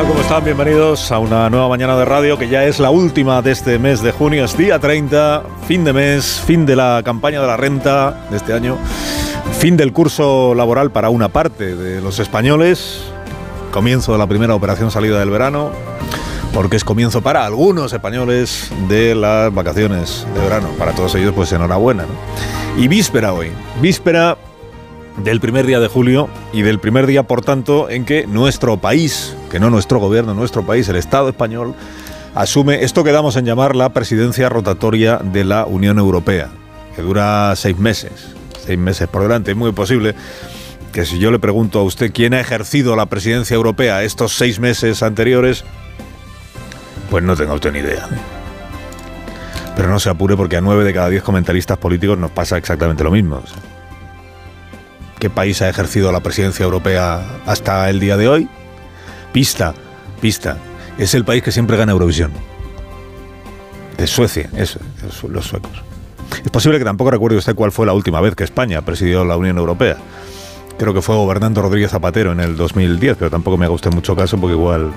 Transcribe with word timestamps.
tal? 0.00 0.08
¿Cómo 0.08 0.20
están? 0.20 0.44
Bienvenidos 0.44 1.12
a 1.12 1.18
una 1.18 1.50
nueva 1.50 1.68
mañana 1.68 1.96
de 1.96 2.04
radio 2.04 2.38
que 2.38 2.48
ya 2.48 2.64
es 2.64 2.78
la 2.78 2.90
última 2.90 3.42
de 3.42 3.52
este 3.52 3.78
mes 3.78 4.00
de 4.02 4.12
junio. 4.12 4.44
Es 4.44 4.56
día 4.56 4.78
30, 4.78 5.42
fin 5.66 5.84
de 5.84 5.92
mes, 5.92 6.42
fin 6.46 6.64
de 6.64 6.76
la 6.76 7.02
campaña 7.04 7.40
de 7.40 7.46
la 7.46 7.56
renta 7.56 8.26
de 8.30 8.36
este 8.36 8.52
año, 8.54 8.78
fin 9.58 9.76
del 9.76 9.92
curso 9.92 10.54
laboral 10.54 10.90
para 10.90 11.10
una 11.10 11.28
parte 11.28 11.76
de 11.76 12.00
los 12.00 12.18
españoles, 12.18 13.02
comienzo 13.72 14.12
de 14.12 14.18
la 14.18 14.26
primera 14.26 14.54
operación 14.54 14.90
salida 14.90 15.18
del 15.18 15.30
verano, 15.30 15.70
porque 16.54 16.76
es 16.76 16.84
comienzo 16.84 17.20
para 17.20 17.44
algunos 17.44 17.92
españoles 17.92 18.70
de 18.88 19.14
las 19.14 19.52
vacaciones 19.52 20.26
de 20.34 20.40
verano. 20.40 20.68
Para 20.78 20.92
todos 20.92 21.14
ellos, 21.14 21.34
pues 21.34 21.52
enhorabuena. 21.52 22.04
¿no? 22.04 22.82
Y 22.82 22.88
víspera 22.88 23.34
hoy, 23.34 23.50
víspera 23.82 24.38
del 25.24 25.40
primer 25.40 25.66
día 25.66 25.80
de 25.80 25.88
julio 25.88 26.28
y 26.52 26.62
del 26.62 26.78
primer 26.78 27.06
día, 27.06 27.24
por 27.24 27.42
tanto, 27.42 27.90
en 27.90 28.04
que 28.04 28.26
nuestro 28.26 28.78
país, 28.78 29.36
que 29.50 29.60
no 29.60 29.70
nuestro 29.70 29.98
gobierno, 29.98 30.34
nuestro 30.34 30.64
país, 30.64 30.88
el 30.88 30.96
Estado 30.96 31.28
español, 31.28 31.74
asume 32.34 32.84
esto 32.84 33.04
que 33.04 33.12
damos 33.12 33.36
en 33.36 33.44
llamar 33.44 33.76
la 33.76 33.90
presidencia 33.90 34.48
rotatoria 34.48 35.18
de 35.22 35.44
la 35.44 35.66
Unión 35.66 35.98
Europea, 35.98 36.48
que 36.96 37.02
dura 37.02 37.54
seis 37.56 37.78
meses, 37.78 38.12
seis 38.64 38.78
meses 38.78 39.08
por 39.08 39.22
delante. 39.22 39.50
Es 39.50 39.56
muy 39.56 39.72
posible 39.72 40.14
que 40.92 41.04
si 41.04 41.18
yo 41.18 41.30
le 41.30 41.38
pregunto 41.38 41.78
a 41.80 41.82
usted 41.82 42.12
quién 42.12 42.34
ha 42.34 42.40
ejercido 42.40 42.96
la 42.96 43.06
presidencia 43.06 43.54
europea 43.54 44.02
estos 44.02 44.32
seis 44.34 44.58
meses 44.58 45.02
anteriores, 45.02 45.64
pues 47.10 47.22
no 47.22 47.36
tenga 47.36 47.54
usted 47.54 47.72
ni 47.72 47.80
idea. 47.80 48.08
Pero 49.76 49.88
no 49.88 50.00
se 50.00 50.10
apure 50.10 50.36
porque 50.36 50.56
a 50.56 50.60
nueve 50.60 50.84
de 50.84 50.92
cada 50.92 51.08
diez 51.08 51.22
comentaristas 51.22 51.78
políticos 51.78 52.18
nos 52.18 52.30
pasa 52.30 52.56
exactamente 52.56 53.04
lo 53.04 53.10
mismo. 53.10 53.42
¿Qué 55.20 55.28
país 55.28 55.60
ha 55.60 55.68
ejercido 55.68 56.10
la 56.12 56.20
presidencia 56.20 56.64
europea 56.64 57.20
hasta 57.44 57.90
el 57.90 58.00
día 58.00 58.16
de 58.16 58.26
hoy? 58.26 58.48
Pista, 59.34 59.74
pista. 60.22 60.56
Es 60.96 61.14
el 61.14 61.26
país 61.26 61.42
que 61.42 61.52
siempre 61.52 61.76
gana 61.76 61.92
Eurovisión. 61.92 62.32
De 63.98 64.06
Suecia, 64.06 64.48
eso, 64.56 64.80
los 65.28 65.44
suecos. 65.44 65.84
Es 66.42 66.50
posible 66.50 66.78
que 66.78 66.86
tampoco 66.86 67.10
recuerde 67.10 67.36
usted 67.36 67.54
cuál 67.54 67.70
fue 67.70 67.84
la 67.84 67.92
última 67.92 68.22
vez 68.22 68.34
que 68.34 68.44
España 68.44 68.80
presidió 68.80 69.26
la 69.26 69.36
Unión 69.36 69.58
Europea. 69.58 69.98
Creo 70.78 70.94
que 70.94 71.02
fue 71.02 71.14
gobernando 71.14 71.60
Rodríguez 71.60 71.90
Zapatero 71.90 72.32
en 72.32 72.40
el 72.40 72.56
2010, 72.56 73.18
pero 73.18 73.30
tampoco 73.30 73.58
me 73.58 73.66
haga 73.66 73.74
usted 73.74 73.92
mucho 73.92 74.16
caso 74.16 74.38
porque 74.38 74.54
igual 74.54 74.90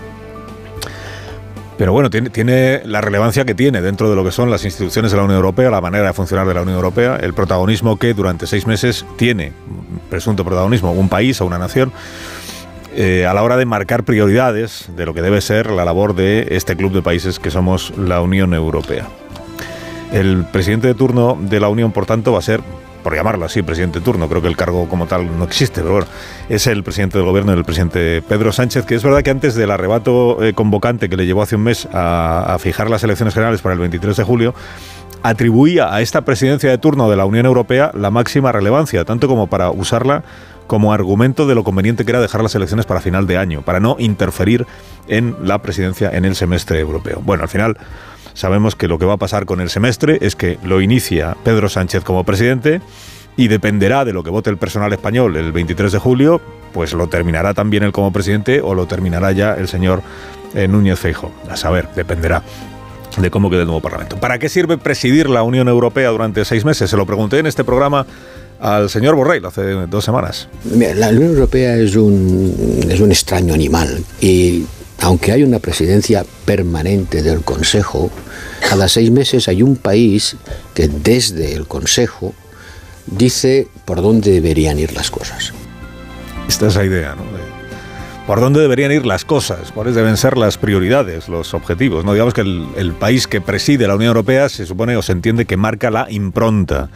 pero 1.78 1.92
bueno, 1.92 2.10
tiene, 2.10 2.82
la 2.86 3.02
relevancia 3.02 3.46
que 3.46 3.56
tiene 3.56 3.82
dentro 3.82 4.10
de 4.10 4.16
lo 4.16 4.24
que 4.24 4.32
son 4.32 4.52
las 4.52 4.64
instituciones 4.66 5.12
de 5.12 5.18
la 5.18 5.24
Unión 5.24 5.38
Europea, 5.38 5.70
la 5.70 5.82
manera 5.82 6.08
de 6.08 6.14
funcionar 6.14 6.48
de 6.48 6.54
la 6.54 6.62
Unión 6.62 6.76
Europea, 6.76 7.18
el 7.18 7.34
protagonismo 7.34 7.98
que 7.98 8.14
durante 8.14 8.48
seis 8.48 8.68
meses 8.68 9.06
tiene, 9.18 9.54
presunto 10.10 10.46
protagonismo, 10.46 10.92
un 10.92 11.10
país 11.10 11.42
o 11.42 11.46
una 11.46 11.58
nación, 11.58 11.92
eh, 12.96 13.26
a 13.26 13.34
la 13.34 13.42
hora 13.42 13.58
de 13.58 13.66
marcar 13.66 14.04
prioridades 14.04 14.90
de 14.96 15.06
lo 15.06 15.16
que 15.16 15.24
debe 15.24 15.42
ser 15.42 15.72
la 15.72 15.84
labor 15.84 16.14
de 16.16 16.48
este 16.52 16.76
club 16.76 16.94
de 16.94 17.02
países 17.02 17.40
que 17.40 17.50
somos 17.50 17.92
la 17.98 18.22
Unión 18.22 18.54
Europea. 18.54 19.08
El 20.12 20.46
presidente 20.46 20.88
de 20.88 20.94
turno 20.94 21.36
de 21.42 21.60
la 21.60 21.70
Unión, 21.70 21.92
por 21.92 22.06
tanto, 22.06 22.32
va 22.32 22.40
a 22.40 22.44
ser 22.44 22.62
por 23.04 23.16
llamarlo 23.16 23.46
así, 23.46 23.62
presidente 23.62 24.00
de 24.00 24.06
turno, 24.06 24.28
creo 24.30 24.42
que 24.42 24.48
el 24.48 24.58
cargo 24.58 24.88
como 24.88 25.06
tal 25.06 25.38
no 25.38 25.44
existe, 25.44 25.82
pero 25.82 25.94
bueno, 25.94 26.08
es 26.50 26.66
el 26.68 26.84
presidente 26.84 27.18
del 27.18 27.28
gobierno, 27.28 27.54
el 27.54 27.66
presidente 27.66 28.22
Pedro 28.22 28.52
Sánchez, 28.52 28.86
que 28.86 28.96
es 28.96 29.04
verdad 29.04 29.22
que 29.22 29.30
antes 29.30 29.56
del 29.56 29.70
arrebato 29.72 30.44
eh, 30.44 30.54
convocante 30.54 31.10
que 31.10 31.18
le 31.18 31.26
llevó 31.26 31.42
hace 31.42 31.56
un 31.56 31.64
mes 31.64 31.88
a, 31.92 32.54
a 32.54 32.60
fijar 32.60 32.90
las 32.90 33.04
elecciones 33.04 33.34
generales 33.34 33.62
para 33.62 33.74
el 33.74 33.80
23 33.80 34.16
de 34.16 34.24
julio, 34.24 34.56
atribuía 35.22 35.94
a 35.94 36.02
esta 36.02 36.22
presidencia 36.22 36.70
de 36.70 36.78
turno 36.78 37.10
de 37.10 37.16
la 37.16 37.26
Unión 37.26 37.46
Europea 37.46 37.92
la 37.94 38.12
máxima 38.12 38.52
relevancia, 38.52 39.06
tanto 39.06 39.28
como 39.28 39.48
para 39.48 39.70
usarla 39.72 40.24
como 40.68 40.94
argumento 40.94 41.46
de 41.48 41.56
lo 41.56 41.64
conveniente 41.64 42.06
que 42.06 42.12
era 42.12 42.22
dejar 42.22 42.42
las 42.42 42.56
elecciones 42.56 42.86
para 42.86 43.02
final 43.02 43.28
de 43.28 43.38
año, 43.38 43.62
para 43.62 43.80
no 43.80 43.96
interferir 44.00 44.66
en 45.08 45.36
la 45.44 45.62
presidencia 45.62 46.10
en 46.12 46.26
el 46.26 46.36
semestre 46.36 46.80
europeo. 46.80 47.22
Bueno, 47.24 47.44
al 47.44 47.50
final 47.50 47.78
sabemos 48.34 48.76
que 48.76 48.88
lo 48.88 49.00
que 49.00 49.06
va 49.06 49.14
a 49.14 49.18
pasar 49.18 49.46
con 49.46 49.62
el 49.62 49.70
semestre 49.70 50.18
es 50.22 50.36
que 50.36 50.58
lo 50.64 50.82
inicia 50.82 51.36
Pedro 51.44 51.70
Sánchez 51.70 52.04
como 52.04 52.24
presidente 52.24 52.82
y 53.38 53.48
dependerá 53.48 54.06
de 54.06 54.14
lo 54.14 54.24
que 54.24 54.30
vote 54.30 54.50
el 54.50 54.58
personal 54.58 54.94
español 54.94 55.36
el 55.36 55.52
23 55.52 55.92
de 55.92 55.98
julio, 55.98 56.42
pues 56.74 56.94
lo 56.94 57.08
terminará 57.08 57.54
también 57.54 57.84
él 57.84 57.92
como 57.92 58.12
presidente 58.12 58.62
o 58.62 58.76
lo 58.76 58.86
terminará 58.86 59.32
ya 59.32 59.54
el 59.54 59.68
señor 59.68 60.02
eh, 60.54 60.68
Núñez 60.68 61.00
Feijo. 61.00 61.32
A 61.50 61.56
saber, 61.56 61.90
dependerá 61.96 62.44
de 63.18 63.30
cómo 63.30 63.50
quede 63.50 63.62
el 63.62 63.68
nuevo 63.68 63.82
Parlamento. 63.82 64.18
¿Para 64.18 64.40
qué 64.40 64.50
sirve 64.50 64.78
presidir 64.78 65.30
la 65.30 65.44
Unión 65.44 65.68
Europea 65.68 66.10
durante 66.10 66.46
seis 66.46 66.66
meses? 66.66 66.90
Se 66.90 66.98
lo 66.98 67.06
pregunté 67.06 67.40
en 67.40 67.48
este 67.48 67.64
programa 67.64 68.06
al 68.60 68.90
señor 68.90 69.16
Borrell 69.16 69.46
hace 69.46 69.62
dos 69.88 70.06
semanas. 70.06 70.48
La 70.96 71.10
Unión 71.10 71.32
Europea 71.32 71.76
es 71.76 71.96
un, 71.96 72.80
es 72.90 73.00
un 73.00 73.12
extraño 73.12 73.54
animal 73.54 74.04
y 74.22 74.66
aunque 75.04 75.34
hay 75.34 75.44
una 75.44 75.60
presidencia 75.60 76.26
permanente 76.46 77.22
del 77.22 77.42
Consejo, 77.42 78.10
cada 78.70 78.88
seis 78.88 79.12
meses 79.12 79.50
hay 79.50 79.62
un 79.62 79.76
país 79.76 80.38
que 80.74 80.88
desde 80.88 81.54
el 81.54 81.68
Consejo 81.68 82.34
dice 83.08 83.68
por 83.84 84.02
dónde 84.02 84.32
deberían 84.32 84.80
ir 84.80 84.94
las 84.94 85.12
cosas. 85.12 85.52
Esta 86.48 86.68
es 86.68 86.76
la 86.76 86.86
idea, 86.86 87.16
¿no? 87.16 87.24
por 88.26 88.40
dónde 88.40 88.62
deberían 88.62 88.94
ir 88.94 89.06
las 89.06 89.26
cosas, 89.26 89.74
cuáles 89.74 89.96
deben 89.96 90.16
ser 90.16 90.38
las 90.38 90.58
prioridades, 90.58 91.28
los 91.28 91.54
objetivos. 91.54 92.06
No 92.06 92.14
digamos 92.14 92.34
que 92.34 92.40
el, 92.40 92.66
el, 92.78 92.94
país 92.94 93.28
que 93.28 93.42
preside 93.42 93.86
la 93.86 93.96
Unión 93.96 94.08
Europea 94.08 94.48
se 94.48 94.66
supone 94.66 94.96
o 94.96 95.02
se 95.02 95.12
entiende 95.12 95.44
que 95.44 95.58
marca 95.58 95.92
la 95.92 96.10
impronta 96.10 96.90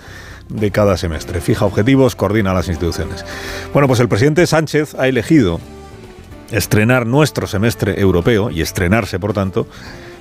de 0.47 0.71
cada 0.71 0.95
semestre, 0.95 1.41
fija 1.41 1.65
objetivos, 1.65 2.15
coordina 2.15 2.53
las 2.53 2.69
instituciones. 2.69 3.25
Bueno, 3.73 3.89
pues 3.89 3.99
el 3.99 4.07
presidente 4.07 4.47
Sánchez 4.47 4.95
ha 4.95 5.09
elegido 5.09 5.59
estrenar 6.51 7.05
nuestro 7.05 7.47
semestre 7.47 7.99
europeo 7.99 8.49
y 8.49 8.61
estrenarse, 8.61 9.19
por 9.19 9.33
tanto, 9.33 9.67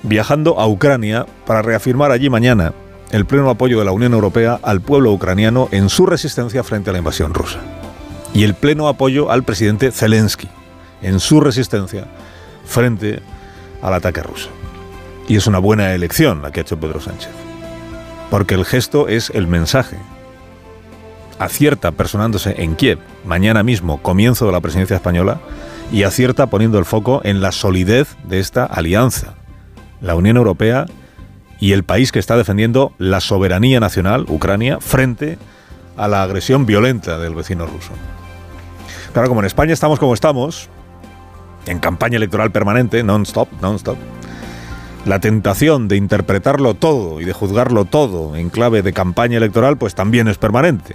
viajando 0.03 0.61
a 0.61 0.67
Ucrania 0.67 1.27
para 1.47 1.63
reafirmar 1.63 2.11
allí 2.11 2.31
mañana 2.31 2.73
el 3.11 3.25
pleno 3.25 3.51
apoyo 3.51 3.79
de 3.79 3.85
la 3.85 3.93
Unión 3.93 4.15
Europea 4.15 4.59
al 4.63 4.81
pueblo 4.81 5.13
ucraniano 5.13 5.69
en 5.71 5.89
su 5.89 6.07
resistencia 6.07 6.65
frente 6.65 6.91
a 6.91 6.93
la 6.93 6.99
invasión 6.99 7.35
rusa. 7.35 7.61
Y 8.35 8.43
el 8.43 8.55
pleno 8.55 8.89
apoyo 8.89 9.31
al 9.31 9.45
presidente 9.45 9.93
Zelensky 9.93 10.49
en 11.03 11.21
su 11.21 11.41
resistencia 11.41 12.07
frente 12.67 13.21
al 13.81 13.95
ataque 13.95 14.23
ruso. 14.23 14.49
Y 15.29 15.37
es 15.37 15.47
una 15.47 15.59
buena 15.59 15.95
elección 15.95 16.43
la 16.43 16.51
que 16.51 16.61
ha 16.61 16.63
hecho 16.63 16.79
Pedro 16.79 17.01
Sánchez. 17.01 17.31
Porque 18.31 18.55
el 18.55 18.65
gesto 18.65 19.09
es 19.09 19.31
el 19.31 19.47
mensaje. 19.47 19.97
Acierta 21.39 21.93
personándose 21.93 22.55
en 22.63 22.75
Kiev 22.77 22.99
mañana 23.25 23.63
mismo, 23.63 24.03
comienzo 24.03 24.47
de 24.47 24.53
la 24.53 24.61
presidencia 24.61 24.97
española, 24.97 25.41
y 25.93 26.03
acierta 26.03 26.47
poniendo 26.47 26.79
el 26.79 26.85
foco 26.85 27.21
en 27.25 27.41
la 27.41 27.53
solidez 27.53 28.17
de 28.25 28.41
esta 28.41 28.65
alianza. 28.65 29.35
La 30.01 30.15
Unión 30.15 30.37
Europea 30.37 30.87
y 31.61 31.73
el 31.73 31.85
país 31.85 32.13
que 32.13 32.19
está 32.19 32.37
defendiendo 32.37 32.93
la 32.99 33.21
soberanía 33.21 33.81
nacional, 33.81 34.27
Ucrania, 34.29 34.79
frente 34.81 35.39
a 35.97 36.09
la 36.09 36.23
agresión 36.23 36.67
violenta 36.67 37.19
del 37.19 37.35
vecino 37.35 37.67
ruso. 37.67 37.93
Claro, 39.13 39.29
como 39.29 39.41
en 39.41 39.47
España 39.47 39.73
estamos 39.73 39.99
como 39.99 40.13
estamos, 40.13 40.69
en 41.67 41.79
campaña 41.79 42.17
electoral 42.17 42.53
permanente, 42.53 43.03
non-stop, 43.03 43.49
non-stop, 43.63 43.97
la 45.07 45.21
tentación 45.21 45.89
de 45.89 45.97
interpretarlo 45.97 46.75
todo 46.75 47.21
y 47.21 47.25
de 47.25 47.33
juzgarlo 47.33 47.85
todo 47.85 48.37
en 48.37 48.51
clave 48.51 48.83
de 48.83 48.93
campaña 48.93 49.39
electoral, 49.39 49.79
pues 49.79 49.95
también 49.95 50.29
es 50.29 50.37
permanente. 50.37 50.95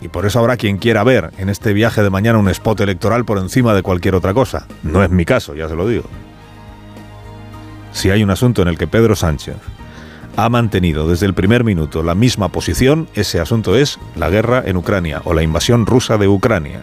Y 0.00 0.08
por 0.08 0.26
eso 0.26 0.38
habrá 0.38 0.56
quien 0.56 0.78
quiera 0.78 1.04
ver 1.04 1.30
en 1.38 1.48
este 1.48 1.72
viaje 1.72 2.02
de 2.02 2.10
mañana 2.10 2.38
un 2.38 2.48
spot 2.48 2.80
electoral 2.80 3.24
por 3.24 3.38
encima 3.38 3.74
de 3.74 3.82
cualquier 3.82 4.14
otra 4.14 4.34
cosa. 4.34 4.66
No 4.82 5.02
es 5.02 5.10
mi 5.10 5.24
caso, 5.24 5.54
ya 5.54 5.68
se 5.68 5.74
lo 5.74 5.88
digo. 5.88 6.04
Si 7.92 8.10
hay 8.10 8.22
un 8.22 8.30
asunto 8.30 8.62
en 8.62 8.68
el 8.68 8.76
que 8.76 8.86
Pedro 8.86 9.16
Sánchez 9.16 9.56
ha 10.36 10.48
mantenido 10.50 11.08
desde 11.08 11.24
el 11.24 11.32
primer 11.32 11.64
minuto 11.64 12.02
la 12.02 12.14
misma 12.14 12.50
posición, 12.50 13.08
ese 13.14 13.40
asunto 13.40 13.74
es 13.74 13.98
la 14.16 14.28
guerra 14.28 14.62
en 14.66 14.76
Ucrania 14.76 15.22
o 15.24 15.32
la 15.32 15.42
invasión 15.42 15.86
rusa 15.86 16.18
de 16.18 16.28
Ucrania. 16.28 16.82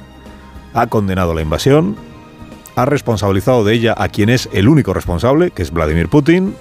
Ha 0.73 0.87
condenado 0.87 1.35
la 1.35 1.43
invasión, 1.43 1.95
ha 2.75 2.85
responsabilizado 2.85 3.63
de 3.63 3.75
ella 3.75 3.93
a 3.95 4.09
quien 4.09 4.29
es 4.29 4.49
el 4.53 4.67
único 4.67 4.93
responsable, 4.93 5.51
que 5.51 5.61
es 5.61 5.71
Vladimir 5.71 6.09
Putin, 6.09 6.55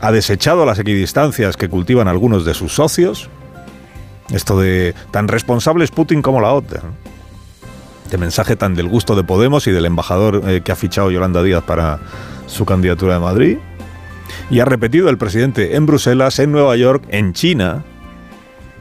ha 0.00 0.12
desechado 0.12 0.64
las 0.64 0.78
equidistancias 0.78 1.56
que 1.56 1.68
cultivan 1.68 2.08
algunos 2.08 2.44
de 2.44 2.54
sus 2.54 2.74
socios, 2.74 3.28
esto 4.30 4.58
de 4.60 4.94
tan 5.10 5.28
responsable 5.28 5.84
es 5.84 5.90
Putin 5.90 6.22
como 6.22 6.40
la 6.40 6.52
OTAN. 6.52 6.94
Este 8.04 8.18
mensaje 8.18 8.56
tan 8.56 8.74
del 8.74 8.88
gusto 8.88 9.14
de 9.16 9.24
Podemos 9.24 9.66
y 9.66 9.70
del 9.70 9.86
embajador 9.86 10.42
eh, 10.46 10.62
que 10.62 10.72
ha 10.72 10.76
fichado 10.76 11.10
Yolanda 11.10 11.42
Díaz 11.42 11.62
para 11.64 12.00
su 12.46 12.64
candidatura 12.64 13.14
de 13.14 13.20
Madrid. 13.20 13.58
Y 14.50 14.60
ha 14.60 14.64
repetido 14.64 15.08
el 15.10 15.18
presidente 15.18 15.76
en 15.76 15.86
Bruselas, 15.86 16.38
en 16.38 16.52
Nueva 16.52 16.76
York, 16.76 17.04
en 17.08 17.32
China, 17.32 17.84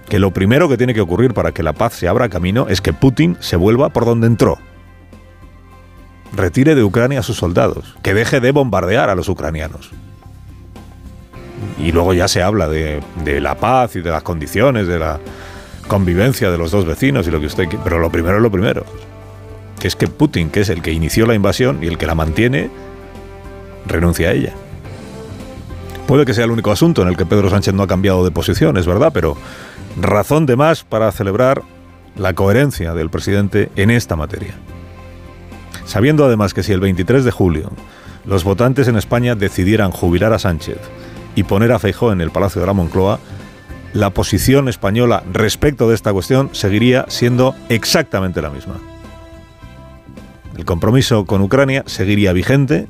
que 0.09 0.19
lo 0.19 0.31
primero 0.31 0.69
que 0.69 0.77
tiene 0.77 0.93
que 0.93 1.01
ocurrir 1.01 1.33
para 1.33 1.51
que 1.51 1.63
la 1.63 1.73
paz 1.73 1.93
se 1.93 2.07
abra 2.07 2.29
camino 2.29 2.67
es 2.69 2.79
que 2.81 2.93
Putin 2.93 3.37
se 3.39 3.57
vuelva 3.57 3.89
por 3.89 4.05
donde 4.05 4.27
entró. 4.27 4.57
Retire 6.33 6.75
de 6.75 6.83
Ucrania 6.83 7.19
a 7.19 7.23
sus 7.23 7.37
soldados, 7.37 7.95
que 8.03 8.13
deje 8.13 8.39
de 8.39 8.51
bombardear 8.51 9.09
a 9.09 9.15
los 9.15 9.29
ucranianos. 9.29 9.91
Y 11.79 11.91
luego 11.91 12.13
ya 12.13 12.27
se 12.27 12.41
habla 12.41 12.67
de, 12.67 13.01
de 13.23 13.39
la 13.39 13.55
paz 13.55 13.95
y 13.95 14.01
de 14.01 14.09
las 14.09 14.23
condiciones, 14.23 14.87
de 14.87 14.99
la 14.99 15.19
convivencia 15.87 16.51
de 16.51 16.57
los 16.57 16.71
dos 16.71 16.85
vecinos 16.85 17.27
y 17.27 17.31
lo 17.31 17.39
que 17.39 17.47
usted 17.47 17.67
Pero 17.83 17.99
lo 17.99 18.11
primero 18.11 18.37
es 18.37 18.43
lo 18.43 18.51
primero. 18.51 18.85
que 19.79 19.87
es 19.87 19.95
que 19.95 20.07
Putin, 20.07 20.49
que 20.49 20.61
es 20.61 20.69
el 20.69 20.81
que 20.81 20.91
inició 20.91 21.25
la 21.25 21.35
invasión 21.35 21.83
y 21.83 21.87
el 21.87 21.97
que 21.97 22.07
la 22.07 22.15
mantiene, 22.15 22.69
renuncia 23.85 24.29
a 24.29 24.31
ella. 24.33 24.53
Puede 26.07 26.25
que 26.25 26.33
sea 26.33 26.45
el 26.45 26.51
único 26.51 26.71
asunto 26.71 27.01
en 27.01 27.09
el 27.09 27.17
que 27.17 27.25
Pedro 27.25 27.49
Sánchez 27.49 27.73
no 27.73 27.83
ha 27.83 27.87
cambiado 27.87 28.23
de 28.23 28.31
posición, 28.31 28.77
es 28.77 28.87
verdad, 28.87 29.11
pero 29.13 29.37
razón 29.99 30.45
de 30.45 30.55
más 30.55 30.83
para 30.83 31.11
celebrar 31.11 31.63
la 32.15 32.33
coherencia 32.33 32.93
del 32.93 33.09
presidente 33.09 33.69
en 33.75 33.91
esta 33.91 34.15
materia. 34.15 34.55
Sabiendo 35.85 36.25
además 36.25 36.53
que 36.53 36.63
si 36.63 36.73
el 36.73 36.79
23 36.79 37.23
de 37.23 37.31
julio 37.31 37.71
los 38.25 38.43
votantes 38.43 38.87
en 38.87 38.97
España 38.97 39.35
decidieran 39.35 39.91
jubilar 39.91 40.33
a 40.33 40.39
Sánchez 40.39 40.79
y 41.37 41.43
poner 41.43 41.71
a 41.71 41.77
Feijó 41.77 42.11
en 42.11 42.19
el 42.19 42.31
Palacio 42.31 42.59
de 42.59 42.65
la 42.65 42.73
Moncloa, 42.73 43.19
la 43.93 44.09
posición 44.09 44.67
española 44.69 45.21
respecto 45.31 45.87
de 45.87 45.93
esta 45.93 46.11
cuestión 46.11 46.49
seguiría 46.51 47.05
siendo 47.09 47.53
exactamente 47.69 48.41
la 48.41 48.49
misma. 48.49 48.73
El 50.57 50.65
compromiso 50.65 51.27
con 51.27 51.41
Ucrania 51.41 51.83
seguiría 51.85 52.33
vigente 52.33 52.87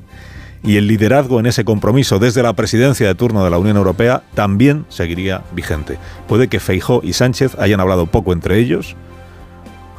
y 0.63 0.77
el 0.77 0.87
liderazgo 0.87 1.41
en 1.41 1.47
ese 1.47 1.65
compromiso 1.65 2.19
desde 2.19 2.41
la 2.41 2.53
presidencia 2.53 3.05
de 3.05 3.15
turno 3.15 3.43
de 3.43 3.49
la 3.49 3.57
Unión 3.57 3.75
Europea 3.75 4.23
también 4.33 4.85
seguiría 4.87 5.43
vigente. 5.51 5.97
Puede 6.29 6.47
que 6.47 6.61
Feijó 6.61 7.01
y 7.03 7.11
Sánchez 7.11 7.57
hayan 7.59 7.81
hablado 7.81 8.05
poco 8.05 8.31
entre 8.31 8.59
ellos, 8.59 8.95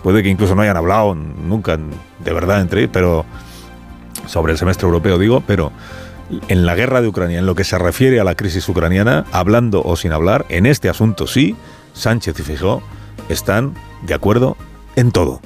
puede 0.03 0.23
que 0.23 0.31
incluso 0.31 0.55
no 0.55 0.63
hayan 0.63 0.79
hablado 0.79 1.15
nunca 1.15 1.77
de 1.77 2.33
verdad 2.33 2.63
entre 2.63 2.81
ellos, 2.81 2.91
pero 2.95 3.27
sobre 4.25 4.53
el 4.53 4.59
semestre 4.59 4.87
europeo 4.87 5.19
digo, 5.19 5.43
pero 5.47 5.71
en 6.49 6.67
la 6.67 6.75
guerra 6.75 7.01
de 7.01 7.09
Ucrania, 7.09 7.39
en 7.39 7.47
lo 7.47 7.55
que 7.55 7.65
se 7.65 7.79
refiere 7.79 8.21
a 8.21 8.25
la 8.25 8.35
crisis 8.35 8.69
ucraniana, 8.69 9.25
hablando 9.33 9.83
o 9.83 9.97
sin 9.97 10.13
hablar, 10.13 10.47
en 10.49 10.67
este 10.67 10.89
asunto 10.89 11.27
sí, 11.27 11.57
Sánchez 11.95 12.39
y 12.39 12.43
Fijó 12.43 12.83
están 13.29 13.75
de 14.03 14.15
acuerdo 14.15 14.57
en 14.97 15.11
todo. 15.13 15.41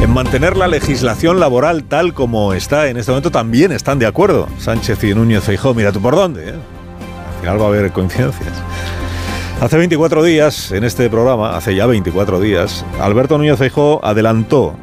En 0.00 0.12
mantener 0.12 0.56
la 0.56 0.68
legislación 0.68 1.40
laboral 1.40 1.84
tal 1.84 2.14
como 2.14 2.52
está 2.52 2.88
en 2.88 2.96
este 2.96 3.10
momento 3.10 3.30
también 3.30 3.72
están 3.72 3.98
de 3.98 4.06
acuerdo. 4.06 4.46
Sánchez 4.58 5.02
y 5.04 5.14
Núñez 5.14 5.42
Feijó, 5.42 5.74
mira 5.74 5.90
tú 5.90 6.00
por 6.00 6.14
dónde. 6.14 6.50
¿eh? 6.50 6.52
Al 6.52 7.40
final 7.40 7.60
va 7.60 7.64
a 7.64 7.68
haber 7.68 7.92
coincidencias. 7.92 8.52
Hace 9.60 9.78
24 9.78 10.22
días, 10.22 10.70
en 10.72 10.84
este 10.84 11.08
programa, 11.08 11.56
hace 11.56 11.74
ya 11.74 11.86
24 11.86 12.40
días, 12.40 12.84
Alberto 13.00 13.38
Núñez 13.38 13.58
Feijó 13.58 14.04
adelantó 14.04 14.76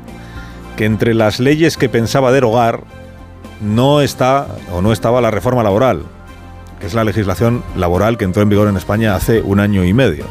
que 0.76 0.86
entre 0.86 1.14
las 1.14 1.40
leyes 1.40 1.78
que 1.78 1.90
pensaba 1.90 2.32
derogar 2.32 2.82
no 3.62 4.02
está 4.02 4.48
o 4.72 4.82
no 4.82 4.92
estaba 4.92 5.22
la 5.22 5.32
reforma 5.32 5.64
laboral, 5.64 6.04
que 6.80 6.88
es 6.88 6.94
la 6.94 7.04
legislación 7.04 7.64
laboral 7.76 8.18
que 8.18 8.26
entró 8.26 8.42
en 8.42 8.50
vigor 8.50 8.68
en 8.68 8.78
España 8.78 9.16
hace 9.16 9.42
un 9.42 9.60
año 9.60 9.84
y 9.84 9.94
medio. 9.94 10.26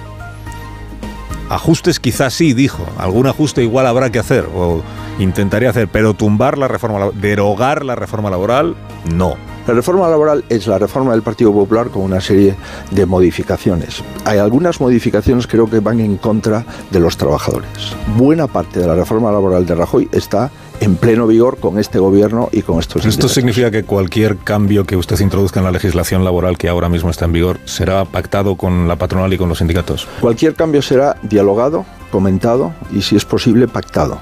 Ajustes 1.49 2.01
quizás 2.01 2.33
sí, 2.35 2.55
dijo, 2.55 2.87
algún 2.99 3.27
ajuste 3.27 3.63
igual 3.63 3.87
habrá 3.87 4.11
que 4.11 4.19
hacer 4.19 4.49
o 4.55 4.83
intentaría 5.19 5.71
hacer, 5.71 5.89
pero 5.89 6.15
tumbar 6.15 6.57
la 6.57 6.69
reforma, 6.69 7.11
derogar 7.15 7.85
la 7.85 7.95
reforma 7.95 8.31
laboral, 8.31 8.75
no. 9.13 9.37
La 9.67 9.75
reforma 9.75 10.09
laboral 10.09 10.45
es 10.49 10.67
la 10.67 10.77
reforma 10.77 11.13
del 11.13 11.23
Partido 11.23 11.53
Popular 11.53 11.89
con 11.89 12.03
una 12.03 12.21
serie 12.21 12.57
de 12.91 13.07
modificaciones. 13.07 14.03
Hay 14.25 14.39
algunas 14.39 14.81
modificaciones 14.81 15.47
que 15.47 15.53
creo 15.53 15.71
que 15.71 15.79
van 15.79 16.01
en 16.01 16.17
contra 16.17 16.67
de 16.91 16.99
los 16.99 17.17
trabajadores. 17.17 17.95
Buena 18.17 18.49
parte 18.49 18.81
de 18.81 18.89
la 18.89 18.97
reforma 18.97 19.31
laboral 19.31 19.65
de 19.65 19.77
Rajoy 19.77 20.09
está 20.11 20.51
en 20.81 20.97
pleno 20.97 21.29
vigor 21.29 21.59
con 21.59 21.79
este 21.79 22.01
gobierno 22.01 22.49
y 22.51 22.63
con 22.63 22.81
estos. 22.81 23.07
¿Esto 23.07 23.29
significa 23.29 23.71
que 23.71 23.85
cualquier 23.85 24.39
cambio 24.39 24.85
que 24.85 24.97
usted 24.97 25.21
introduzca 25.21 25.61
en 25.61 25.65
la 25.65 25.71
legislación 25.71 26.25
laboral 26.25 26.59
que 26.59 26.69
ahora 26.69 26.89
mismo 26.89 27.11
está 27.11 27.27
en 27.27 27.33
vigor 27.33 27.61
será 27.65 28.05
pactado 28.05 28.57
con 28.57 28.89
la 28.89 28.97
patronal 28.97 29.33
y 29.33 29.39
con 29.39 29.49
los 29.49 29.59
sindicatos? 29.59 30.09
Cualquier 30.21 30.57
cambio 30.57 30.83
será 30.83 31.17
dialogado, 31.23 31.87
comentado 32.11 32.75
y, 32.93 33.03
si 33.03 33.15
es 33.15 33.25
posible, 33.25 33.69
pactado. 33.69 34.19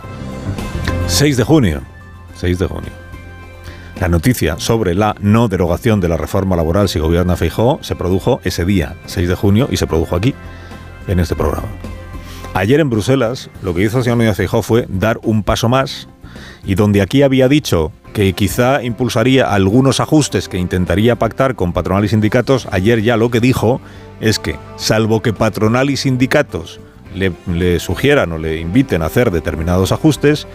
6 1.07 1.39
de 1.39 1.45
junio. 1.45 1.81
6 2.37 2.59
de 2.59 2.67
junio. 2.67 3.10
La 3.99 4.09
noticia 4.09 4.59
sobre 4.59 4.95
la 4.95 5.15
no 5.21 5.49
derogación 5.49 6.01
de 6.01 6.09
la 6.09 6.17
reforma 6.17 6.57
laboral 6.57 6.89
si 6.89 6.99
gobierna 6.99 7.37
Feijó 7.37 7.79
se 7.83 7.97
produjo 7.97 8.41
ese 8.45 8.65
día, 8.65 8.97
6 9.07 9.29
de 9.29 9.35
junio, 9.35 9.69
y 9.71 9.77
se 9.77 9.87
produjo 9.87 10.17
aquí, 10.17 10.35
en 11.07 11.21
este 11.21 11.35
programa. 11.35 11.69
Ayer 12.55 12.81
en 12.81 12.91
Bruselas, 12.91 13.51
lo 13.63 13.75
que 13.75 13.83
hizo 13.83 13.99
el 13.99 14.05
señor 14.05 14.19
Núñez 14.19 14.37
Feijó 14.37 14.63
fue 14.63 14.87
dar 14.89 15.21
un 15.23 15.43
paso 15.43 15.69
más 15.69 16.09
y 16.65 16.75
donde 16.75 17.01
aquí 17.03 17.23
había 17.23 17.49
dicho 17.49 17.93
que 18.13 18.33
quizá 18.33 18.83
impulsaría 18.83 19.53
algunos 19.53 20.01
ajustes 20.01 20.49
que 20.49 20.59
intentaría 20.59 21.17
pactar 21.17 21.55
con 21.55 21.73
patronal 21.73 22.05
y 22.05 22.09
sindicatos, 22.09 22.67
ayer 22.71 23.03
ya 23.03 23.17
lo 23.17 23.31
que 23.31 23.41
dijo 23.41 23.81
es 24.21 24.39
que, 24.39 24.57
salvo 24.77 25.23
que 25.23 25.33
patronal 25.33 25.91
y 25.91 25.97
sindicatos 25.97 26.81
le, 27.15 27.33
le 27.47 27.79
sugieran 27.81 28.33
o 28.33 28.39
le 28.39 28.59
inviten 28.59 29.03
a 29.03 29.07
hacer 29.07 29.31
determinados 29.31 29.93
ajustes, 29.93 30.47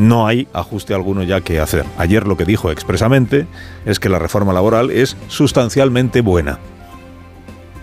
no 0.00 0.26
hay 0.26 0.48
ajuste 0.54 0.94
alguno 0.94 1.22
ya 1.22 1.42
que 1.42 1.60
hacer. 1.60 1.84
Ayer 1.98 2.26
lo 2.26 2.36
que 2.36 2.46
dijo 2.46 2.70
expresamente 2.70 3.46
es 3.84 4.00
que 4.00 4.08
la 4.08 4.18
reforma 4.18 4.52
laboral 4.52 4.90
es 4.90 5.16
sustancialmente 5.28 6.22
buena. 6.22 6.58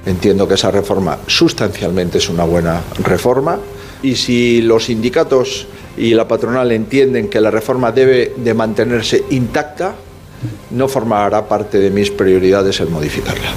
Entiendo 0.06 0.48
que 0.48 0.56
esa 0.56 0.72
reforma 0.72 1.20
sustancialmente 1.28 2.18
es 2.18 2.30
una 2.30 2.44
buena 2.44 2.82
reforma 3.04 3.60
y 4.02 4.16
si 4.16 4.64
los 4.64 4.86
sindicatos 4.86 5.68
y 5.96 6.16
la 6.16 6.28
patronal 6.28 6.72
entienden 6.72 7.30
que 7.30 7.40
la 7.40 7.52
reforma 7.52 7.92
debe 7.92 8.34
de 8.36 8.54
mantenerse 8.54 9.24
intacta, 9.30 9.94
no 10.72 10.88
formará 10.88 11.48
parte 11.48 11.78
de 11.78 11.92
mis 11.92 12.10
prioridades 12.10 12.80
el 12.80 12.90
modificarla. 12.90 13.52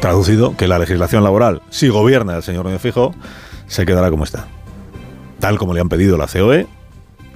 Traducido, 0.00 0.56
que 0.56 0.68
la 0.68 0.78
legislación 0.78 1.24
laboral, 1.24 1.62
si 1.68 1.88
gobierna 1.88 2.36
el 2.36 2.42
señor 2.42 2.64
Núñez 2.64 2.80
Fijo, 2.80 3.14
se 3.66 3.84
quedará 3.84 4.10
como 4.10 4.24
está. 4.24 4.46
Tal 5.40 5.58
como 5.58 5.74
le 5.74 5.80
han 5.80 5.88
pedido 5.88 6.16
la 6.16 6.26
COE 6.26 6.66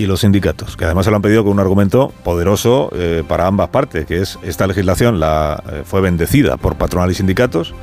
y 0.01 0.07
los 0.07 0.21
sindicatos, 0.21 0.79
que 0.79 0.87
además 0.87 1.05
se 1.05 1.11
lo 1.11 1.17
han 1.17 1.23
pedido 1.23 1.45
con 1.45 1.53
un 1.53 1.61
argumento 1.61 2.11
poderoso 2.25 2.89
eh, 2.95 3.23
para 3.29 3.47
ambas 3.47 3.69
partes, 3.69 4.07
que 4.07 4.23
es 4.23 4.39
esta 4.43 4.67
legislación 4.67 5.21
la 5.21 5.63
eh, 5.71 5.83
fue 5.85 6.01
bendecida 6.01 6.57
por 6.57 6.77
patronal 6.77 7.11
y 7.11 7.15
sindicatos, 7.15 7.75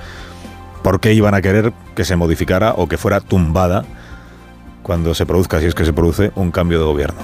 ¿por 0.81 0.99
qué 0.99 1.13
iban 1.13 1.35
a 1.35 1.43
querer 1.43 1.73
que 1.95 2.05
se 2.05 2.15
modificara 2.15 2.73
o 2.75 2.87
que 2.87 2.97
fuera 2.97 3.21
tumbada 3.21 3.85
cuando 4.81 5.13
se 5.13 5.27
produzca, 5.27 5.59
si 5.59 5.67
es 5.67 5.75
que 5.75 5.85
se 5.85 5.93
produce, 5.93 6.31
un 6.33 6.49
cambio 6.49 6.79
de 6.79 6.85
gobierno? 6.85 7.19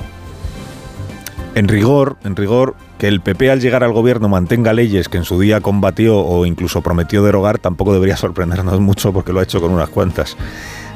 En 1.56 1.68
rigor, 1.68 2.18
en 2.24 2.36
rigor, 2.36 2.76
que 3.00 3.08
el 3.08 3.20
PP 3.22 3.50
al 3.50 3.62
llegar 3.62 3.84
al 3.84 3.94
gobierno 3.94 4.30
mantenga 4.30 4.74
leyes 4.74 5.10
que 5.10 5.18
en 5.18 5.24
su 5.24 5.40
día 5.40 5.60
combatió 5.60 6.20
o 6.20 6.46
incluso 6.46 6.82
prometió 6.82 7.24
derogar 7.24 7.58
tampoco 7.58 7.94
debería 7.94 8.16
sorprendernos 8.16 8.80
mucho 8.80 9.12
porque 9.12 9.34
lo 9.34 9.40
ha 9.40 9.44
hecho 9.44 9.60
con 9.60 9.72
unas 9.72 9.90
cuantas 9.90 10.38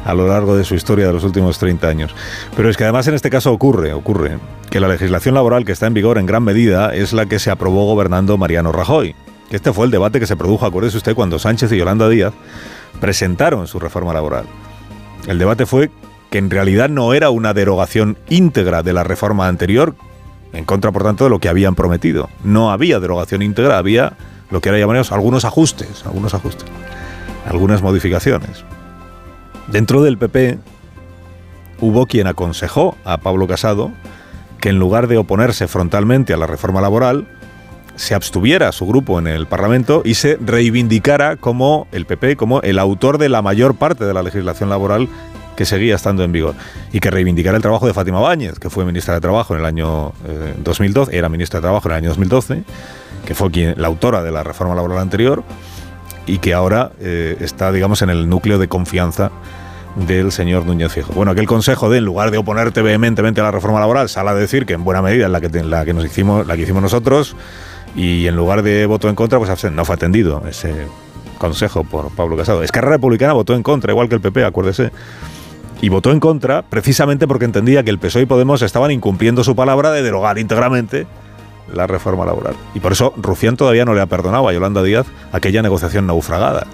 a 0.05 0.13
lo 0.13 0.27
largo 0.27 0.55
de 0.55 0.63
su 0.63 0.75
historia 0.75 1.07
de 1.07 1.13
los 1.13 1.23
últimos 1.23 1.59
30 1.59 1.87
años. 1.87 2.15
Pero 2.55 2.69
es 2.69 2.77
que 2.77 2.83
además 2.83 3.07
en 3.07 3.13
este 3.13 3.29
caso 3.29 3.51
ocurre, 3.51 3.93
ocurre 3.93 4.39
que 4.69 4.79
la 4.79 4.87
legislación 4.87 5.35
laboral 5.35 5.65
que 5.65 5.71
está 5.71 5.87
en 5.87 5.93
vigor 5.93 6.17
en 6.17 6.25
gran 6.25 6.43
medida 6.43 6.93
es 6.93 7.13
la 7.13 7.25
que 7.25 7.39
se 7.39 7.51
aprobó 7.51 7.85
gobernando 7.85 8.37
Mariano 8.37 8.71
Rajoy. 8.71 9.15
Este 9.49 9.71
fue 9.71 9.85
el 9.85 9.91
debate 9.91 10.19
que 10.19 10.27
se 10.27 10.35
produjo, 10.35 10.65
acuérdese 10.65 10.97
usted, 10.97 11.15
cuando 11.15 11.39
Sánchez 11.39 11.71
y 11.71 11.77
Yolanda 11.77 12.09
Díaz 12.09 12.33
presentaron 12.99 13.67
su 13.67 13.79
reforma 13.79 14.13
laboral. 14.13 14.45
El 15.27 15.39
debate 15.39 15.65
fue 15.65 15.89
que 16.29 16.37
en 16.37 16.49
realidad 16.49 16.89
no 16.89 17.13
era 17.13 17.29
una 17.29 17.53
derogación 17.53 18.17
íntegra 18.29 18.83
de 18.83 18.93
la 18.93 19.03
reforma 19.03 19.47
anterior, 19.47 19.95
en 20.53 20.65
contra, 20.65 20.91
por 20.91 21.03
tanto, 21.03 21.25
de 21.25 21.29
lo 21.29 21.39
que 21.39 21.49
habían 21.49 21.75
prometido. 21.75 22.29
No 22.43 22.71
había 22.71 22.99
derogación 22.99 23.41
íntegra, 23.41 23.77
había 23.77 24.13
lo 24.49 24.61
que 24.61 24.69
ahora 24.69 24.79
llamamos 24.79 25.11
algunos 25.11 25.45
ajustes, 25.45 26.05
algunos 26.05 26.33
ajustes, 26.33 26.65
algunas 27.45 27.81
modificaciones. 27.81 28.63
Dentro 29.67 30.01
del 30.01 30.17
PP 30.17 30.59
hubo 31.79 32.05
quien 32.07 32.27
aconsejó 32.27 32.97
a 33.03 33.17
Pablo 33.17 33.47
Casado 33.47 33.91
que 34.59 34.69
en 34.69 34.79
lugar 34.79 35.07
de 35.07 35.17
oponerse 35.17 35.67
frontalmente 35.67 36.33
a 36.33 36.37
la 36.37 36.47
reforma 36.47 36.81
laboral, 36.81 37.27
se 37.95 38.13
abstuviera 38.13 38.71
su 38.71 38.85
grupo 38.85 39.19
en 39.19 39.27
el 39.27 39.47
Parlamento 39.47 40.01
y 40.05 40.15
se 40.15 40.37
reivindicara 40.37 41.35
como 41.35 41.87
el 41.91 42.05
PP, 42.05 42.35
como 42.35 42.61
el 42.61 42.79
autor 42.79 43.17
de 43.17 43.29
la 43.29 43.41
mayor 43.41 43.75
parte 43.75 44.05
de 44.05 44.13
la 44.13 44.23
legislación 44.23 44.69
laboral 44.69 45.09
que 45.55 45.65
seguía 45.65 45.95
estando 45.95 46.23
en 46.23 46.31
vigor 46.31 46.53
y 46.93 46.99
que 46.99 47.09
reivindicara 47.09 47.57
el 47.57 47.63
trabajo 47.63 47.87
de 47.87 47.93
Fátima 47.93 48.19
Báñez, 48.19 48.59
que 48.59 48.69
fue 48.69 48.85
ministra 48.85 49.15
de 49.15 49.21
Trabajo 49.21 49.55
en 49.55 49.61
el 49.61 49.65
año 49.65 50.13
2012, 50.63 51.11
eh, 51.11 51.17
era 51.17 51.29
ministra 51.29 51.59
de 51.59 51.63
Trabajo 51.63 51.87
en 51.87 51.93
el 51.93 51.97
año 51.97 52.09
2012, 52.09 52.63
que 53.25 53.33
fue 53.33 53.49
quien, 53.49 53.73
la 53.77 53.87
autora 53.87 54.21
de 54.21 54.31
la 54.31 54.43
reforma 54.43 54.75
laboral 54.75 54.99
anterior 54.99 55.43
y 56.27 56.39
que 56.39 56.53
ahora 56.53 56.91
eh, 56.99 57.37
está, 57.39 57.71
digamos, 57.71 58.01
en 58.01 58.09
el 58.09 58.29
núcleo 58.29 58.59
de 58.59 58.67
confianza 58.67 59.31
del 59.95 60.31
señor 60.31 60.65
Núñez 60.65 60.91
Fijo. 60.91 61.13
Bueno, 61.13 61.31
aquel 61.31 61.47
consejo 61.47 61.89
de, 61.89 61.97
en 61.97 62.05
lugar 62.05 62.29
de 62.29 62.37
oponerte 62.37 62.81
vehementemente 62.83 63.41
a 63.41 63.45
la 63.45 63.51
reforma 63.51 63.79
laboral, 63.79 64.09
sale 64.09 64.29
a 64.29 64.35
decir 64.35 64.65
que 64.65 64.73
en 64.73 64.83
buena 64.83 65.01
medida 65.01 65.25
es 65.25 65.31
la 65.31 65.41
que, 65.41 65.49
la 65.63 65.85
que, 65.85 65.93
nos 65.93 66.05
hicimos, 66.05 66.45
la 66.45 66.55
que 66.55 66.63
hicimos 66.63 66.83
nosotros, 66.83 67.35
y 67.95 68.27
en 68.27 68.35
lugar 68.35 68.61
de 68.61 68.85
voto 68.85 69.09
en 69.09 69.15
contra, 69.15 69.39
pues 69.39 69.71
no 69.71 69.85
fue 69.85 69.95
atendido 69.95 70.43
ese 70.47 70.85
consejo 71.39 71.83
por 71.83 72.11
Pablo 72.11 72.37
Casado. 72.37 72.61
Esquerra 72.61 72.89
Republicana 72.89 73.33
votó 73.33 73.55
en 73.55 73.63
contra, 73.63 73.91
igual 73.91 74.09
que 74.09 74.15
el 74.15 74.21
PP, 74.21 74.43
acuérdese. 74.43 74.91
Y 75.79 75.89
votó 75.89 76.11
en 76.11 76.19
contra 76.19 76.63
precisamente 76.63 77.27
porque 77.27 77.45
entendía 77.45 77.83
que 77.83 77.91
el 77.91 77.99
PSOE 77.99 78.23
y 78.23 78.25
Podemos 78.25 78.63
estaban 78.63 78.91
incumpliendo 78.91 79.43
su 79.43 79.55
palabra 79.55 79.91
de 79.91 80.01
derogar 80.01 80.39
íntegramente 80.39 81.05
la 81.73 81.87
reforma 81.87 82.25
laboral. 82.25 82.55
Y 82.73 82.79
por 82.79 82.91
eso 82.91 83.13
Rufián 83.17 83.57
todavía 83.57 83.85
no 83.85 83.93
le 83.93 84.01
ha 84.01 84.05
perdonado 84.05 84.47
a 84.47 84.53
Yolanda 84.53 84.83
Díaz 84.83 85.07
aquella 85.31 85.61
negociación 85.61 86.07
naufragada. 86.07 86.67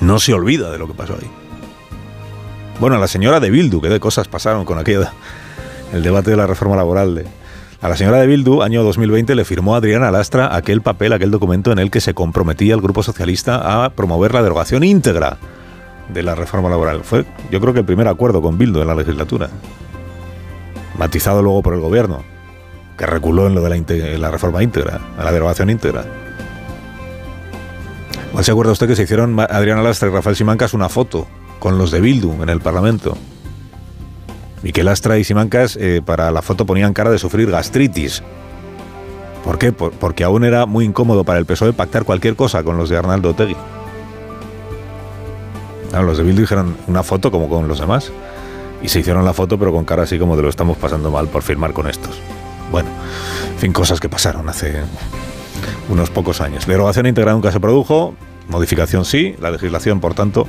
No 0.00 0.18
se 0.18 0.34
olvida 0.34 0.70
de 0.70 0.78
lo 0.78 0.86
que 0.86 0.94
pasó 0.94 1.14
ahí. 1.14 1.30
Bueno, 2.80 2.96
a 2.96 2.98
la 2.98 3.06
señora 3.06 3.38
de 3.38 3.50
Bildu, 3.50 3.80
que 3.80 3.88
de 3.88 4.00
cosas 4.00 4.28
pasaron 4.28 4.64
con 4.64 4.78
aquella, 4.78 5.12
el 5.92 6.02
debate 6.02 6.30
de 6.30 6.36
la 6.36 6.46
reforma 6.46 6.74
laboral 6.74 7.14
de, 7.14 7.26
a 7.82 7.88
la 7.88 7.96
señora 7.96 8.18
de 8.18 8.28
Bildu, 8.28 8.62
año 8.62 8.84
2020, 8.84 9.34
le 9.34 9.44
firmó 9.44 9.74
Adriana 9.74 10.12
Lastra 10.12 10.54
aquel 10.54 10.82
papel, 10.82 11.12
aquel 11.12 11.32
documento 11.32 11.72
en 11.72 11.80
el 11.80 11.90
que 11.90 12.00
se 12.00 12.14
comprometía 12.14 12.74
el 12.74 12.80
Grupo 12.80 13.02
Socialista 13.02 13.84
a 13.84 13.90
promover 13.90 14.32
la 14.34 14.42
derogación 14.42 14.84
íntegra 14.84 15.38
de 16.08 16.22
la 16.22 16.36
reforma 16.36 16.68
laboral. 16.68 17.02
Fue, 17.02 17.24
yo 17.50 17.60
creo 17.60 17.72
que 17.72 17.80
el 17.80 17.84
primer 17.84 18.06
acuerdo 18.06 18.40
con 18.40 18.56
Bildu 18.56 18.80
en 18.80 18.86
la 18.86 18.94
legislatura, 18.94 19.48
matizado 20.96 21.42
luego 21.42 21.60
por 21.62 21.74
el 21.74 21.80
gobierno, 21.80 22.22
que 23.02 23.06
reculó 23.06 23.48
en 23.48 23.56
lo 23.56 23.62
de 23.62 24.16
la, 24.16 24.30
reforma 24.30 24.62
íntegra, 24.62 25.00
a 25.18 25.24
la 25.24 25.32
derogación 25.32 25.70
íntegra. 25.70 26.04
¿Se 28.40 28.52
acuerda 28.52 28.70
usted 28.70 28.86
que 28.86 28.94
se 28.94 29.02
hicieron 29.02 29.40
Adriana 29.40 29.82
Lastra 29.82 30.08
y 30.08 30.12
Rafael 30.12 30.36
Simancas 30.36 30.72
una 30.72 30.88
foto 30.88 31.26
con 31.58 31.78
los 31.78 31.90
de 31.90 32.00
Bildu 32.00 32.44
en 32.44 32.48
el 32.48 32.60
Parlamento? 32.60 33.18
Y 34.62 34.70
que 34.70 34.82
y 35.18 35.24
Simancas 35.24 35.76
eh, 35.80 36.00
para 36.06 36.30
la 36.30 36.42
foto 36.42 36.64
ponían 36.64 36.92
cara 36.92 37.10
de 37.10 37.18
sufrir 37.18 37.50
gastritis. 37.50 38.22
¿Por 39.42 39.58
qué? 39.58 39.72
porque 39.72 40.22
aún 40.22 40.44
era 40.44 40.64
muy 40.66 40.84
incómodo 40.84 41.24
para 41.24 41.40
el 41.40 41.44
PSOE 41.44 41.72
pactar 41.72 42.04
cualquier 42.04 42.36
cosa 42.36 42.62
con 42.62 42.76
los 42.76 42.88
de 42.88 42.98
Arnaldo 42.98 43.30
Otegui. 43.30 43.56
los 45.90 46.18
de 46.18 46.22
Bildu 46.22 46.42
dijeron 46.42 46.76
una 46.86 47.02
foto 47.02 47.32
como 47.32 47.48
con 47.48 47.66
los 47.66 47.80
demás. 47.80 48.12
Y 48.80 48.86
se 48.86 49.00
hicieron 49.00 49.24
la 49.24 49.32
foto, 49.32 49.58
pero 49.58 49.72
con 49.72 49.84
cara 49.84 50.04
así 50.04 50.20
como 50.20 50.36
de 50.36 50.42
lo 50.44 50.48
estamos 50.48 50.78
pasando 50.78 51.10
mal 51.10 51.26
por 51.26 51.42
firmar 51.42 51.72
con 51.72 51.88
estos. 51.88 52.22
Bueno, 52.72 52.88
en 53.52 53.58
fin, 53.58 53.72
cosas 53.72 54.00
que 54.00 54.08
pasaron 54.08 54.48
hace 54.48 54.80
unos 55.90 56.10
pocos 56.10 56.40
años. 56.40 56.66
Derogación 56.66 57.06
íntegra 57.06 57.32
nunca 57.32 57.52
se 57.52 57.60
produjo, 57.60 58.14
modificación 58.48 59.04
sí, 59.04 59.36
la 59.40 59.50
legislación 59.50 60.00
por 60.00 60.14
tanto 60.14 60.48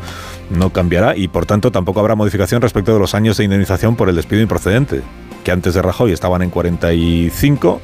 no 0.49 0.71
cambiará 0.71 1.17
y 1.17 1.27
por 1.27 1.45
tanto 1.45 1.69
tampoco 1.71 1.99
habrá 1.99 2.15
modificación 2.15 2.61
respecto 2.61 2.93
de 2.93 2.99
los 2.99 3.13
años 3.13 3.35
de 3.37 3.43
indemnización 3.43 3.97
por 3.97 4.07
el 4.07 4.15
despido 4.15 4.41
improcedente, 4.41 5.01
que 5.43 5.51
antes 5.51 5.73
de 5.73 5.81
Rajoy 5.81 6.13
estaban 6.13 6.41
en 6.41 6.49
45, 6.49 7.81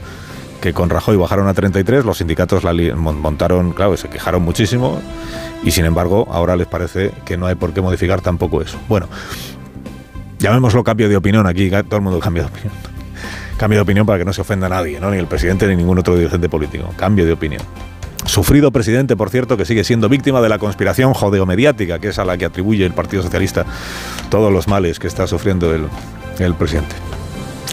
que 0.62 0.74
con 0.74 0.90
Rajoy 0.90 1.18
bajaron 1.18 1.50
a 1.50 1.54
33, 1.54 2.06
los 2.06 2.20
sindicatos 2.20 2.64
la 2.64 2.74
montaron, 2.96 3.74
claro, 3.74 3.98
se 3.98 4.08
quejaron 4.08 4.42
muchísimo 4.42 5.02
y 5.64 5.72
sin 5.72 5.84
embargo 5.84 6.30
ahora 6.32 6.56
les 6.56 6.68
parece 6.68 7.12
que 7.26 7.36
no 7.36 7.46
hay 7.46 7.56
por 7.56 7.74
qué 7.74 7.82
modificar 7.82 8.22
tampoco 8.22 8.62
eso. 8.62 8.78
Bueno, 8.88 9.10
llamémoslo 10.40 10.82
cambio 10.86 11.10
de 11.10 11.18
opinión 11.18 11.46
aquí, 11.46 11.70
todo 11.70 11.98
el 11.98 12.02
mundo 12.02 12.20
cambia 12.20 12.44
de 12.44 12.50
opinión. 12.50 12.99
Cambio 13.60 13.80
de 13.80 13.82
opinión 13.82 14.06
para 14.06 14.18
que 14.18 14.24
no 14.24 14.32
se 14.32 14.40
ofenda 14.40 14.68
a 14.68 14.70
nadie, 14.70 15.02
¿no? 15.02 15.12
ni 15.12 15.18
el 15.18 15.28
presidente 15.28 15.68
ni 15.68 15.76
ningún 15.76 16.00
otro 16.00 16.16
dirigente 16.16 16.48
político. 16.48 16.94
Cambio 16.96 17.26
de 17.26 17.34
opinión. 17.34 17.62
Sufrido 18.26 18.72
presidente, 18.72 19.18
por 19.18 19.30
cierto, 19.30 19.58
que 19.58 19.66
sigue 19.66 19.84
siendo 19.84 20.08
víctima 20.08 20.40
de 20.40 20.48
la 20.48 20.60
conspiración 20.60 21.14
jodeomediática, 21.14 22.00
que 22.00 22.08
es 22.08 22.20
a 22.20 22.26
la 22.26 22.38
que 22.38 22.46
atribuye 22.46 22.86
el 22.86 22.94
Partido 22.94 23.22
Socialista 23.22 23.66
todos 24.30 24.54
los 24.54 24.70
males 24.70 24.98
que 24.98 25.08
está 25.08 25.28
sufriendo 25.28 25.76
el, 25.76 25.88
el 26.40 26.54
presidente. 26.54 26.96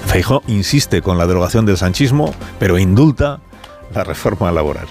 Feijó 0.07 0.43
insiste 0.49 1.03
con 1.03 1.19
la 1.19 1.27
derogación 1.29 1.67
del 1.67 1.77
sanchismo, 1.77 2.35
pero 2.59 2.79
indulta 2.79 3.39
la 3.95 4.03
reforma 4.03 4.51
laboral. 4.51 4.89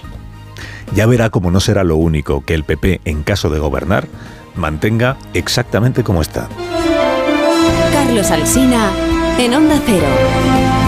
Ya 0.94 1.08
verá 1.08 1.30
cómo 1.30 1.52
no 1.52 1.60
será 1.60 1.84
lo 1.84 1.98
único 1.98 2.46
que 2.46 2.54
el 2.54 2.64
PP, 2.64 3.02
en 3.04 3.24
caso 3.24 3.50
de 3.50 3.60
gobernar, 3.60 4.08
mantenga 4.56 5.18
exactamente 5.34 6.06
como 6.06 6.22
está. 6.22 6.48
Carlos 7.92 8.32
Alsina, 8.32 8.92
en 9.38 9.54
Onda 9.56 9.82
Cero. 9.86 10.85